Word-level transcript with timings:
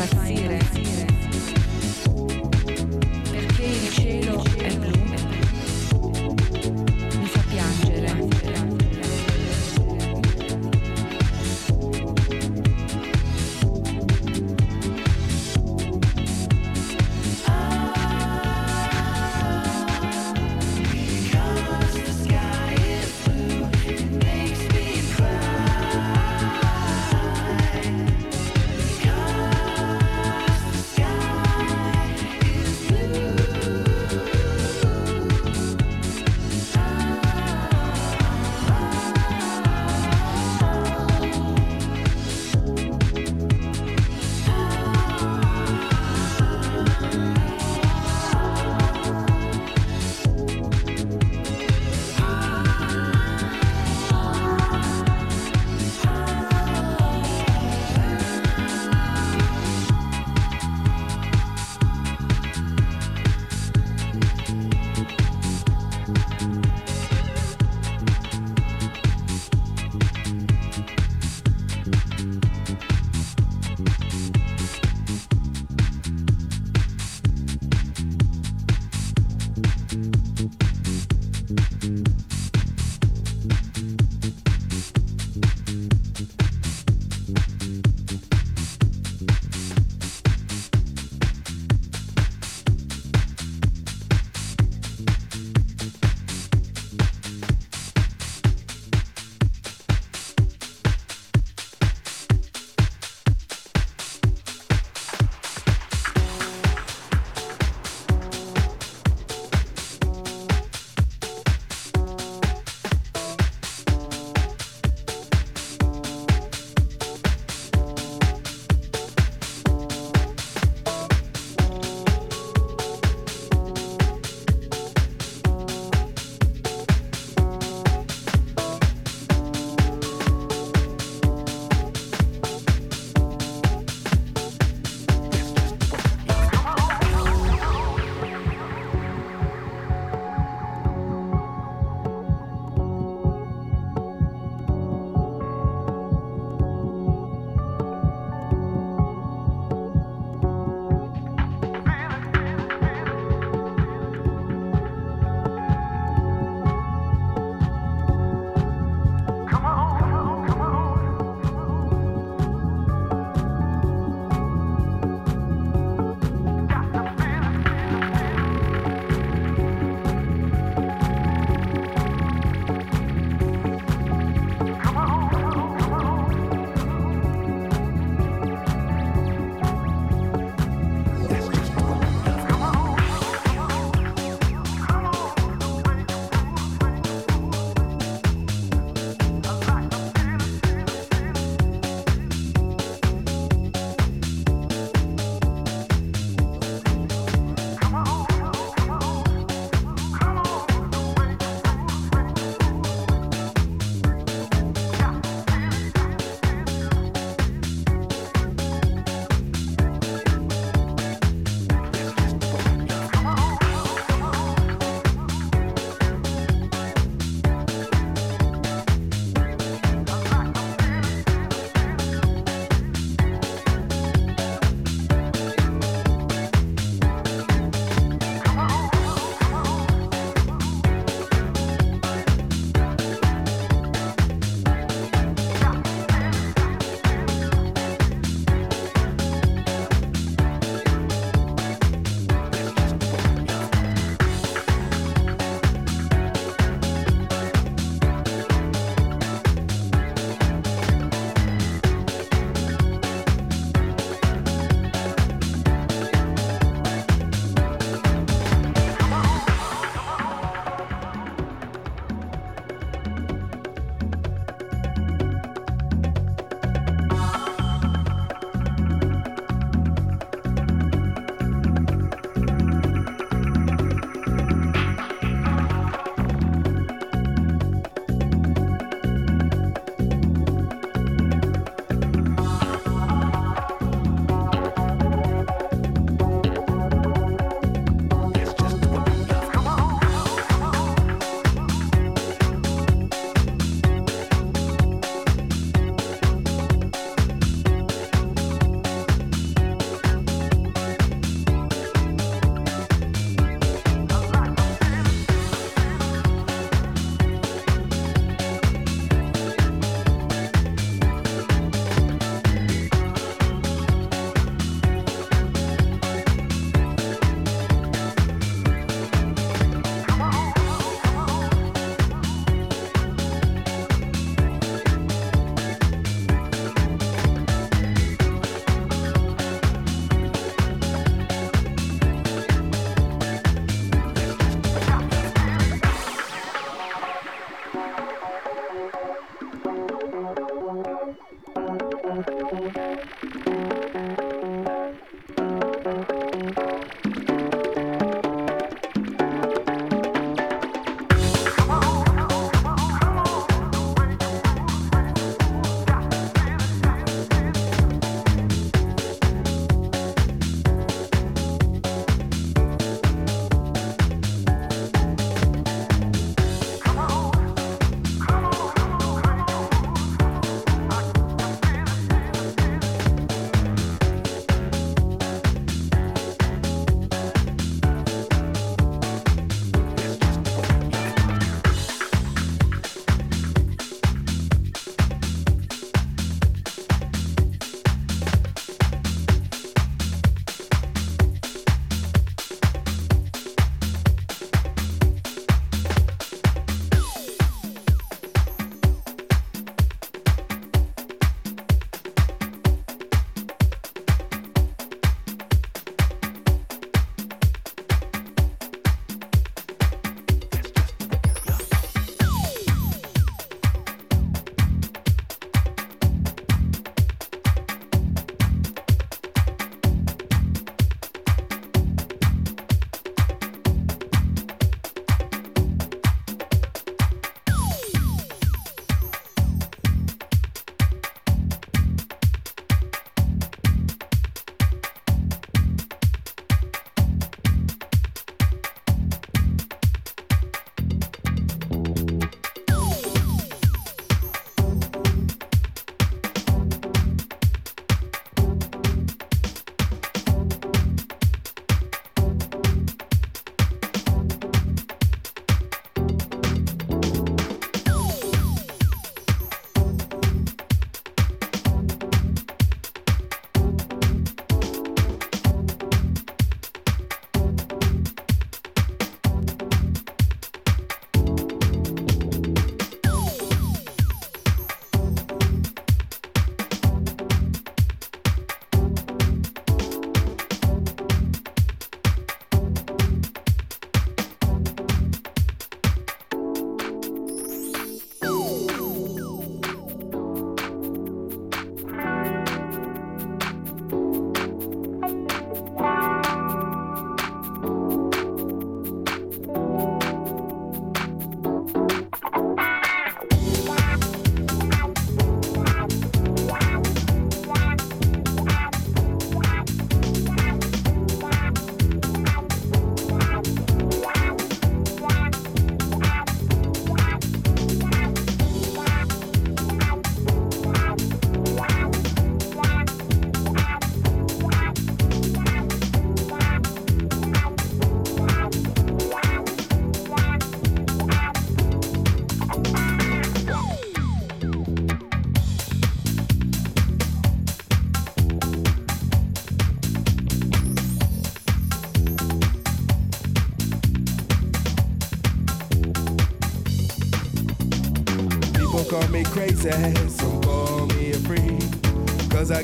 partire. 0.00 0.89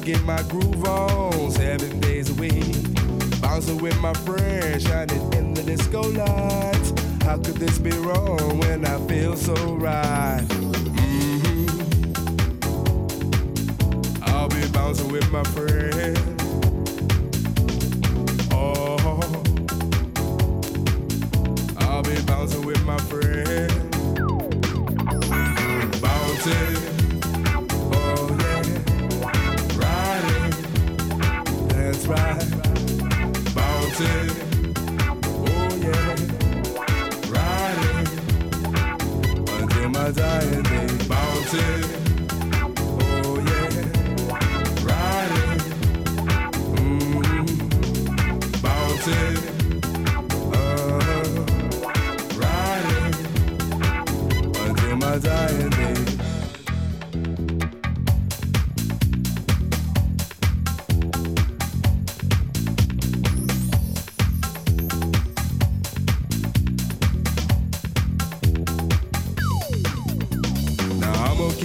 Get 0.07 0.23
my 0.23 0.41
groove 0.43 0.86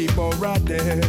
keep 0.08 0.18
on 0.18 0.40
riding 0.40 1.04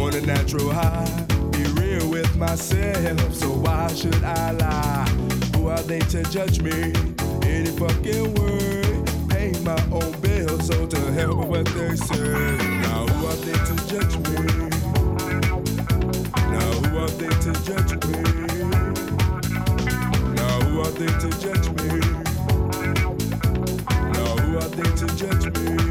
on 0.00 0.14
a 0.14 0.20
natural 0.22 0.72
high. 0.72 1.26
Be 1.52 1.62
real 1.78 2.08
with 2.08 2.34
myself, 2.36 3.34
so 3.34 3.50
why 3.50 3.92
should 3.92 4.24
I 4.24 4.52
lie? 4.52 5.08
Who 5.54 5.68
are 5.68 5.82
they 5.82 5.98
to 5.98 6.22
judge 6.24 6.62
me? 6.62 6.94
Any 7.42 7.70
fucking 7.70 8.34
word, 8.34 9.28
pay 9.28 9.52
my 9.62 9.78
own 9.92 10.12
bill, 10.22 10.58
so 10.60 10.86
to 10.86 11.12
hell 11.12 11.36
with 11.36 11.48
what 11.48 11.66
they 11.66 11.94
say. 11.96 12.56
Now 12.80 13.06
who 13.08 13.26
are 13.26 13.40
they 13.44 13.58
to 13.68 13.74
judge 13.90 14.16
me? 14.24 14.36
Now 16.54 16.70
who 16.80 16.98
are 16.98 17.12
they 17.20 17.32
to 17.44 17.52
judge 17.68 17.92
me? 18.06 18.22
Now 20.34 20.60
who 20.64 20.80
are 20.80 20.92
they 20.92 21.12
to 21.22 21.28
judge 21.44 21.68
me? 21.76 21.90
Now 24.16 24.32
who 24.40 24.56
are 24.56 24.70
they 24.78 24.90
to 24.96 25.06
judge 25.14 25.46
me? 25.58 25.89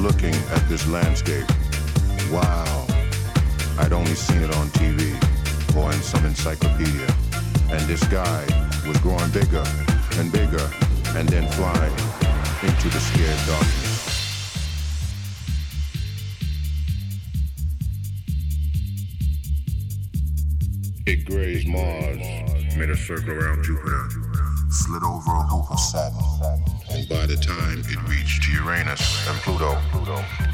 looking 0.00 0.34
at 0.52 0.66
this 0.68 0.86
landscape. 0.88 1.44
Wow, 2.32 2.86
I'd 3.78 3.92
only 3.92 4.14
seen 4.14 4.42
it 4.42 4.54
on 4.56 4.68
TV 4.68 5.12
or 5.76 5.92
in 5.92 6.00
some 6.00 6.24
encyclopedia. 6.24 7.06
And 7.70 7.80
this 7.86 8.02
guy 8.04 8.42
was 8.88 8.96
growing 8.98 9.30
bigger 9.30 9.64
and 10.16 10.32
bigger 10.32 10.70
and 11.16 11.28
then 11.28 11.46
flying 11.52 11.92
into 12.62 12.88
the 12.88 12.98
scared 12.98 13.38
darkness. 13.46 13.90
It 21.06 21.26
grazed 21.26 21.68
Mars, 21.68 22.76
made 22.76 22.88
a 22.88 22.96
circle 22.96 23.32
around 23.32 23.64
Jupiter, 23.64 24.08
slid 24.70 25.02
over 25.02 25.30
a 25.30 25.42
hoop 25.42 25.70
of 25.70 25.78
by 27.08 27.26
the 27.26 27.36
time 27.36 27.78
it 27.78 28.08
reached 28.08 28.48
Uranus 28.48 29.28
and 29.28 29.38
Pluto, 29.40 29.72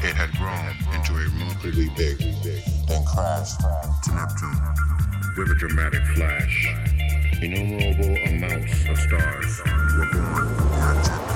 it 0.03 0.15
had 0.15 0.31
grown 0.37 0.75
into 0.93 1.13
a 1.13 1.23
remarkably 1.29 1.89
big, 1.97 2.17
then 2.87 3.03
crashed 3.05 3.59
to 3.59 4.13
Neptune 4.13 5.35
with 5.37 5.51
a 5.51 5.55
dramatic 5.55 6.03
flash. 6.15 6.67
Innumerable 7.41 8.15
amounts 8.27 8.85
of 8.87 8.97
stars 8.97 9.61
were 9.97 10.09
born 10.13 11.26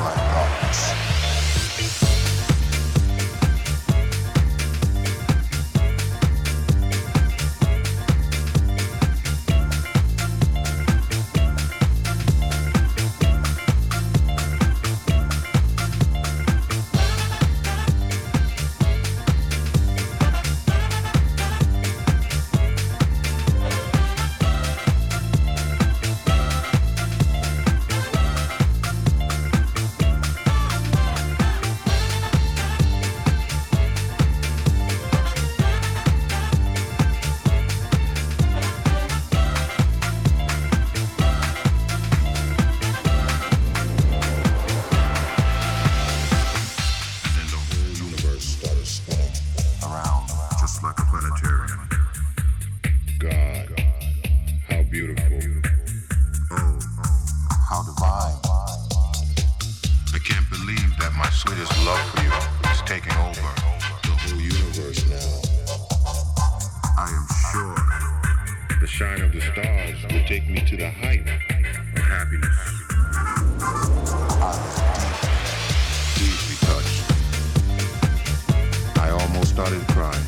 started 79.71 79.87
crying. 79.89 80.25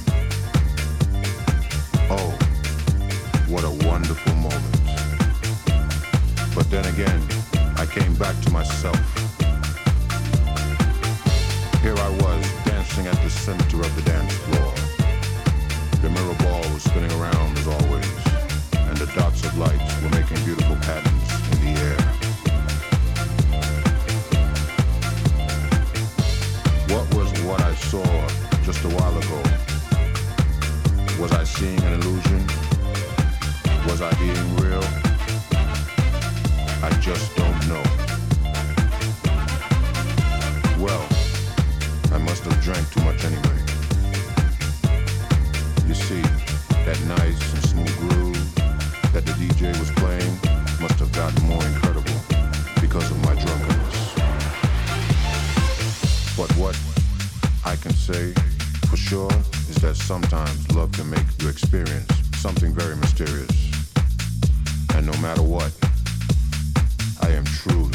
Oh, 2.10 2.32
what 3.48 3.64
a 3.64 3.72
wonderful 3.86 4.36
moment. 4.36 4.64
But 6.56 6.70
then 6.70 6.86
again, 6.86 7.22
I 7.76 7.86
came 7.86 8.16
back 8.16 8.40
to 8.44 8.52
myself. 8.52 8.98
Here 11.82 11.98
I 11.98 12.10
was 12.22 12.46
dancing 12.64 13.08
at 13.08 13.22
the 13.22 13.30
center 13.30 13.82
of 13.82 13.94
the 13.96 14.02
dance 14.04 14.34
floor. 14.34 14.74
The 16.02 16.10
mirror 16.10 16.36
ball 16.40 16.62
was 16.74 16.84
spinning 16.84 17.12
around 17.20 17.58
as 17.58 17.68
always, 17.68 18.14
and 18.74 18.98
the 18.98 19.12
dots 19.14 19.44
of 19.44 19.58
light 19.58 19.82
were 20.02 20.10
making 20.10 20.42
beautiful 20.46 20.78
patterns 20.78 21.30
in 21.52 21.60
the 21.66 21.80
air. 21.82 22.02
What 26.96 27.14
was 27.16 27.30
what 27.44 27.62
I 27.62 27.76
saw 27.76 28.43
just 28.64 28.86
a 28.86 28.88
while 28.88 29.18
ago? 29.18 29.44
Was 31.22 31.34
I 31.34 31.44
seeing 31.44 31.82
an 31.84 31.94
illusion? 32.00 32.48
Was 33.86 34.02
I 34.02 34.10
being 34.16 34.56
real? 34.56 34.84
I 36.82 36.90
just 37.02 37.36
don't 37.36 37.68
know. 37.68 37.84
Well, 40.80 41.06
I 42.14 42.18
must 42.20 42.46
have 42.46 42.58
drank 42.62 42.90
too 42.90 43.02
much 43.04 43.26
anyway. 43.26 43.60
You 45.86 45.94
see, 45.94 46.22
that 46.86 46.98
nice 47.20 47.54
and 47.54 47.64
smooth 47.68 47.98
groove 47.98 48.56
that 49.12 49.26
the 49.26 49.34
DJ 49.34 49.78
was 49.78 49.92
playing 49.92 50.40
must 50.80 51.00
have 51.00 51.12
gotten 51.12 51.46
more 51.48 51.66
incredible 51.66 52.16
because 52.80 53.12
of 53.12 53.18
my 53.26 53.36
drunkenness. 53.36 54.14
But 56.38 56.50
what 56.56 56.80
I 57.66 57.76
can 57.76 57.94
say 57.94 58.34
sure 59.04 59.30
is 59.70 59.76
that 59.78 59.96
sometimes 59.96 60.72
love 60.72 60.92
can 60.94 61.10
make 61.10 61.26
you 61.42 61.50
experience 61.50 62.08
something 62.38 62.74
very 62.74 62.96
mysterious. 62.96 63.72
And 64.96 65.06
no 65.06 65.18
matter 65.22 65.44
what, 65.44 65.72
I 67.22 67.32
am 67.32 67.44
truly 67.44 67.93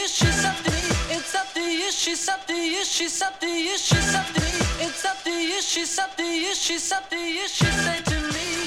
you, 0.00 0.48
up 0.48 0.56
to 0.64 0.70
me. 0.70 0.78
It's 1.10 1.34
up 1.34 1.52
to 1.52 1.60
you, 1.60 1.92
she's 1.92 2.28
up 2.28 2.46
to 2.46 2.54
you, 2.54 2.84
she's 2.84 3.20
up 3.20 3.38
to 3.40 3.46
you, 3.46 3.76
she's 3.76 4.14
up 4.14 4.26
to 4.28 4.40
me. 4.40 4.86
It's 4.86 5.04
up 5.04 5.22
to 5.24 5.30
you, 5.30 5.60
she's 5.60 5.98
up 5.98 6.16
to 6.16 6.24
you, 6.24 6.54
she's 6.54 6.92
up 6.92 7.10
to 7.10 7.16
you, 7.16 7.46
she 7.48 7.66
said 7.66 8.04
to 8.06 8.20
me. 8.32 8.59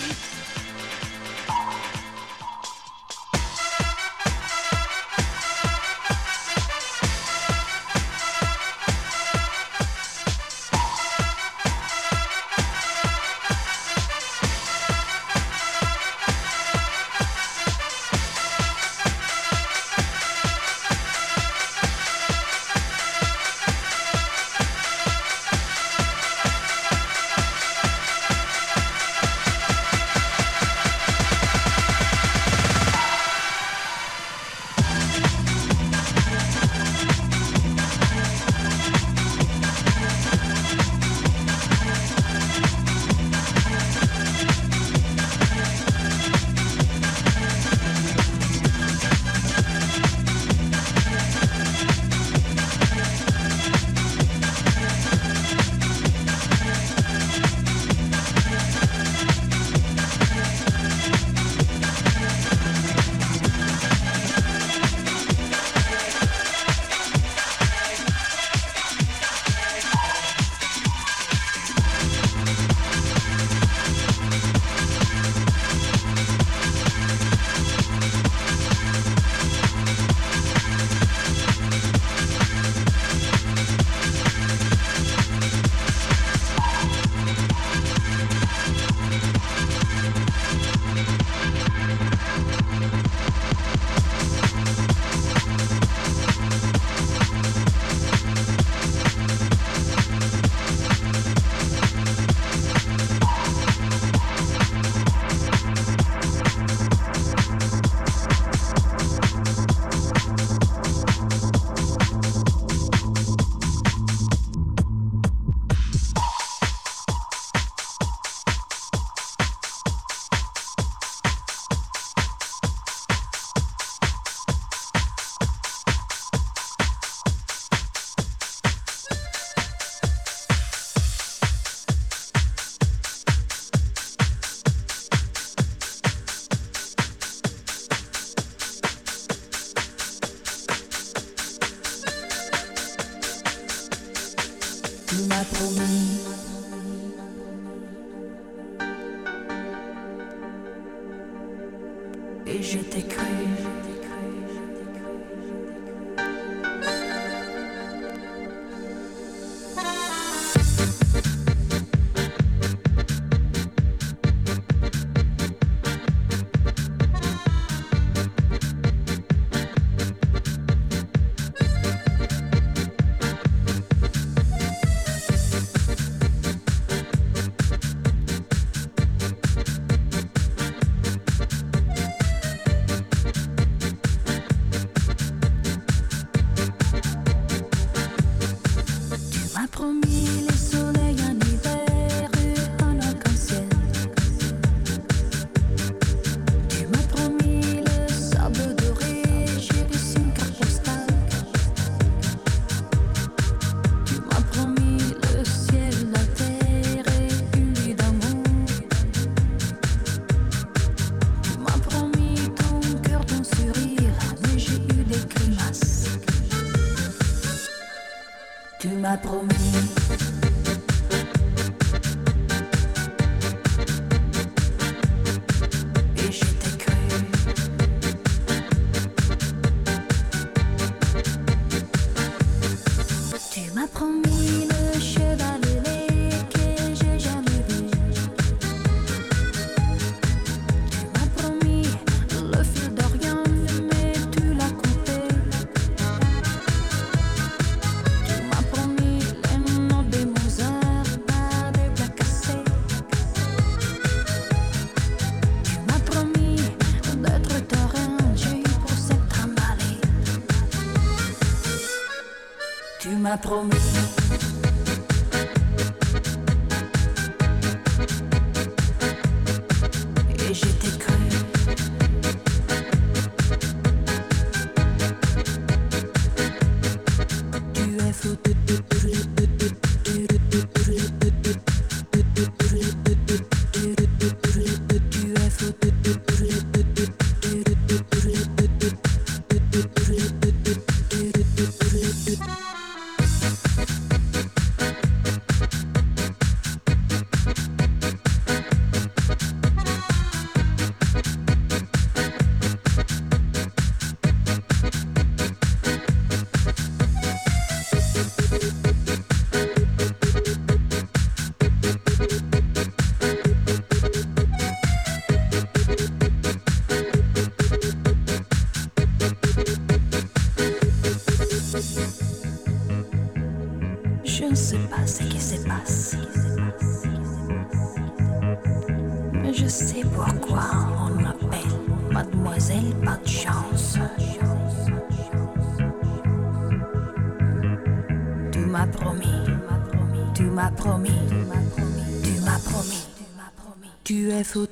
su 344.43 344.67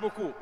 beaucoup. 0.00 0.32